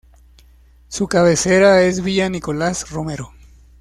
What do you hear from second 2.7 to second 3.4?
Romero.